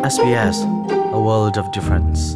[0.00, 0.64] SBS
[1.12, 2.32] a world of difference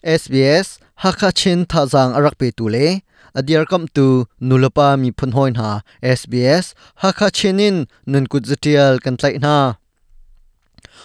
[0.00, 3.04] SBS Hakachin Thazang arak pe tu le
[3.36, 7.76] adiar kam tu nulapa mi phun hoin ha SBS Hakachinin
[8.06, 9.56] nun kut zatial kan tlai na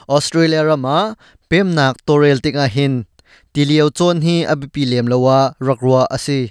[0.08, 1.20] Australia rama
[1.52, 2.94] pem nak torel tinga hin
[3.52, 6.42] tiliau chon hi abipi lem lawa rakrua asi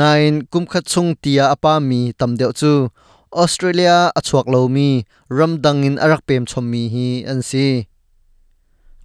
[0.00, 2.72] nine kum khat chung tia apa mi tam deuh chu
[3.32, 7.88] Australia achuak lo mi ramdangin arak pem chom mi hi, an si.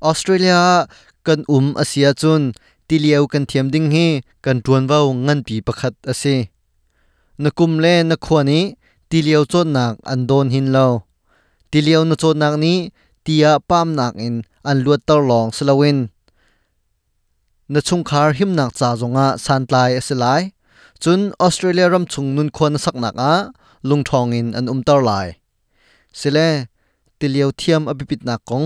[0.03, 0.85] Australia
[1.23, 2.51] kan um asia chun
[2.91, 6.51] tiliau kan thiam ding hi, kan tuan vau ngan pi pakhat ase
[7.39, 8.75] na kum le na khwani
[9.09, 10.87] tiliau cho nak an don hin lo.
[11.71, 12.91] Tiliau na cho nak ni,
[13.23, 14.35] tia pam nak in
[14.69, 16.11] an luat tar long slawin
[17.71, 20.41] na chung khar him nak cha zonga santlai asilai
[20.99, 23.33] chun Australia ram chung nun khon sak nak a
[23.89, 25.27] ลุงทองอินอันอุมตารลาย
[26.19, 26.39] สิเล
[27.19, 28.63] ติเลียวเทียมอภิปิตนากง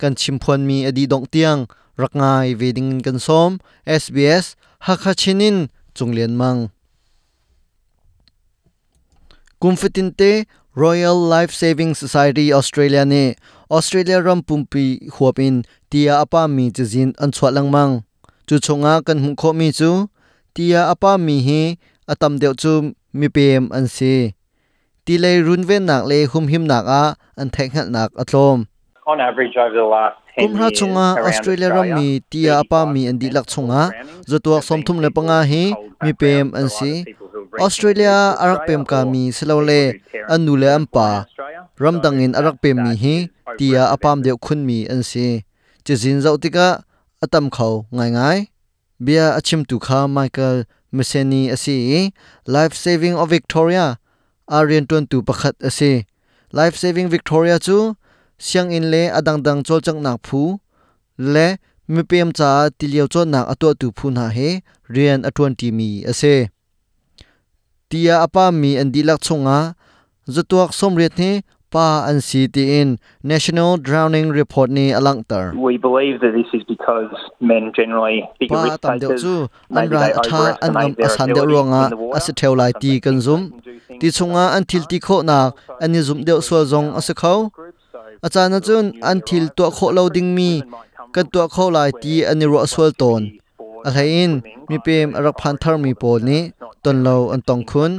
[0.00, 1.56] กันชิมพวนมีอดีดงเตียง
[2.02, 3.50] รักงายเวดิงกันซ้อม
[4.02, 4.46] SBS
[4.86, 5.56] ฮักฮัชินิน
[5.96, 6.56] จุงเลียนมัง
[9.62, 10.22] กุมฟิตินเต
[10.74, 13.36] Royal Life Saving Society Australia ne
[13.70, 17.92] Australia ram pumpi huapin tia apa mi chizin an chwalang mang
[18.48, 19.90] chu chonga kan hmu kho mi chu
[20.56, 21.62] tia apa mi hi
[22.12, 22.72] atam deuh chu
[23.18, 24.32] mi pem an si
[25.06, 27.02] ti lei run ven nak le hum him nak a
[27.40, 28.58] an thek hal nak atlom
[29.10, 32.80] on average over the last 10 kum ha years chunga australia ram mi tia apa
[32.92, 33.82] mi an di lak chunga
[34.30, 35.64] zotua somthum le panga hi
[36.04, 36.92] mi pem an si.
[37.66, 39.82] australia arak pem ka mi silole
[40.34, 41.08] anu le ampa
[41.82, 43.16] ramdang in arak pem mi hi
[43.58, 45.28] tia apam deuh khun mi an si.
[45.84, 46.68] Chizin zautika
[47.24, 47.74] atam khau.
[47.90, 48.38] Ngai ngai.
[49.04, 50.62] Bia achim tu kha michael
[50.94, 51.76] meseni asi
[52.46, 53.98] life saving of victoria
[54.58, 55.92] arian ton tu pakhat asi
[56.58, 57.78] life saving victoria chu
[58.46, 60.42] siang in le adang dang chol chang nak phu.
[61.34, 61.46] Le
[61.92, 64.48] mi pem cha tiliau cho nak ato tu phu na he
[64.94, 66.34] rian atwan ti mi ase.
[67.88, 69.58] Tia apa mi an dilak chunga
[70.34, 71.30] zatuak somret ni
[71.72, 72.20] pa an
[72.54, 77.10] in national drowning report ni alangtar we believe that this is because
[77.40, 81.82] men generally bigger risk takers chu an they atha an their asan ability ronga
[82.18, 83.40] ase theu lai ti kan zum
[84.02, 85.38] ti chunga an thil ti kho na
[85.84, 87.34] ani zum deuh sual zong ase kho
[88.26, 90.50] achana chun, an thil to kho lo ding mi,
[91.14, 93.22] kan to kho lai ti ani ro sual ton
[93.86, 94.32] a thain
[94.68, 96.38] mi pem rak phan thar mi pol ni,
[96.82, 97.92] ton lo an tong khun.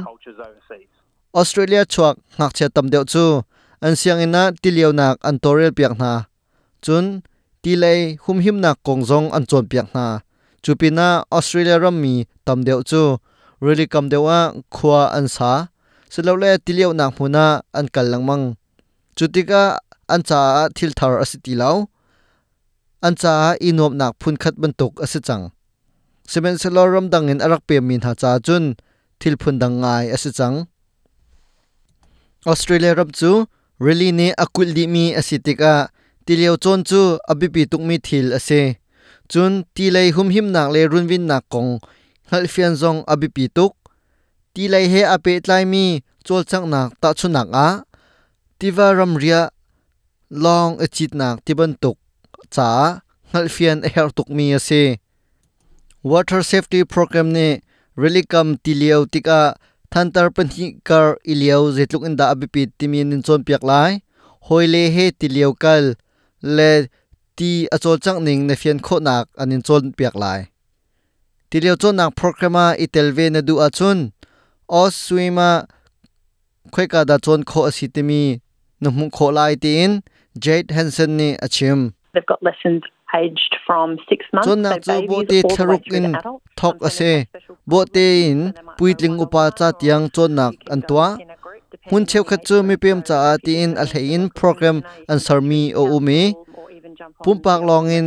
[1.40, 3.24] Australia chuak ngak che tam deuh chu,
[3.86, 6.12] an siang ina ti leo nak an torel piak na
[6.84, 7.04] chun,
[7.62, 10.06] ti lei hum him nak kong zong an chon piak na
[10.64, 12.14] chupina Australia ram mi
[12.46, 13.02] tam deuh chu.
[13.64, 14.38] Really kam dewa
[14.74, 15.52] khwa an sa.
[16.16, 18.40] สโลเลติเลียวนั่งพูนาอันกัลลังมัง
[19.16, 19.62] จุติกา
[20.12, 20.40] อันจา
[20.76, 21.76] ทิลทาร์อสิติลาว
[23.04, 25.40] อันจาอินวมนักพุนคัดบรรทุกอสิจัง
[26.28, 28.64] เซเมนสโลรมดังเงินอรักเปียมินหาจาจุน
[29.20, 30.52] ทิลพุนดังไงอสิจัง
[32.46, 33.30] ออสเตรเลียรับจู
[33.82, 35.74] เรลีเนอากุลดีมีอสิติกา
[36.26, 37.00] ติเลียวจนจู
[37.30, 38.50] อบิปิตุกมีทิลอเซ
[39.32, 41.66] จุนตีเลยหุมหิมนักเลรุนวินนักกง
[42.30, 43.72] ฮัลเฟียนซองอบิปิตุก
[44.54, 45.84] tuk tilei he ape tlai mi
[46.26, 47.68] chol chang nak ta chu nak a
[48.58, 49.50] tiva ram ria
[50.30, 51.96] long achit nak tiban tuk
[52.54, 52.68] cha
[53.32, 54.82] hal fian a her tuk mi ase
[56.10, 57.48] water safety program ne
[57.96, 59.40] really kam tilio tika
[59.92, 63.92] thantar panhi kar iliau zetluk inda abipi timin in chon piak lai
[64.46, 65.84] hoile he tiliau kal
[66.56, 66.70] le
[67.36, 70.40] ti achol chang ning na fian kho nak anin chon piak lai
[71.50, 74.13] tiliau chon nak programa itelve na du achun
[74.68, 75.66] os swima
[76.72, 78.40] khoi ka da chon kho asitimi
[78.82, 80.02] numu kho lai tin.
[80.36, 81.94] Jade hansen ni achim.
[82.12, 82.82] They've got lessons
[83.14, 84.48] aged from six months.
[84.48, 86.12] chon nak so chu bo te tharuk in
[86.58, 87.26] thok Sometimes ase.
[87.66, 91.30] bo te in puitling upa cha tiang chon nak you can an go tua in
[91.30, 93.62] a group depending hun cheu age chu mi pem cha if ti you
[94.14, 96.22] in a program community an sarmi o umi.
[96.34, 98.06] on pumpak the long in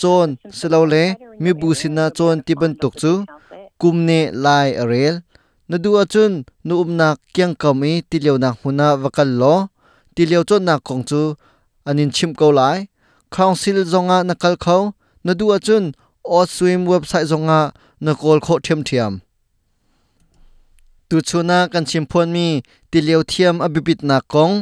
[0.00, 1.04] chon silo le
[1.38, 3.12] mi bu area, sin na you'll be chon able to ti ban find tuk chu.
[3.80, 5.14] kumne lai arel
[5.68, 6.32] na du achun
[6.66, 9.54] nu umnak kyang kami tileu nak huna wakal lo
[10.14, 11.22] tilio chon nak kong chu
[11.88, 12.78] anin chim ko lai.
[13.30, 14.82] Council zonga nakal khau
[15.24, 15.84] na du achun
[16.24, 17.60] o swim website zonga
[18.04, 19.12] na kol kho thiam thiam.
[21.08, 22.46] Tu chuna kan chimphon mi
[22.90, 24.54] tilio thiam abibit na kong.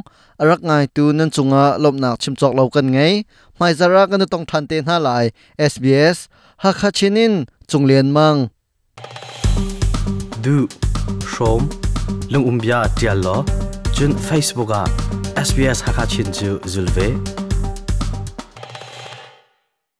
[0.42, 3.14] Arak ngai tu nan chunga lop chim chimchok lo kan ngai
[3.58, 5.26] mai zara kan tong than te na lai.
[5.70, 6.18] SBS
[6.62, 7.34] ha kha chinin
[7.70, 8.38] chunglen mang.
[10.44, 10.68] Du.
[11.26, 11.68] Shom,
[12.30, 13.44] Lung Umbia Diallo,
[13.94, 14.84] Jun Facebooka
[15.36, 16.32] SBS Hakachin
[16.66, 17.14] Zulve,